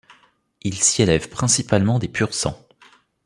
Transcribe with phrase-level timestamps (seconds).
[0.63, 2.57] Il s'y élève principalement des Pur-sangs.